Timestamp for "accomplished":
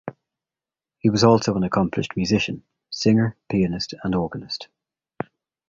1.63-2.17